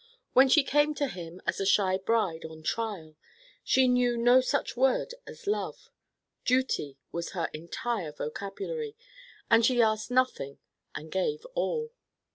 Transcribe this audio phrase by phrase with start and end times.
[0.33, 3.15] When she came to him as a shy bride on trial,
[3.63, 5.91] she knew no such word as love.
[6.43, 8.95] Duty was her entire vocabulary,
[9.51, 10.57] and she asked nothing
[10.95, 11.91] and gave all.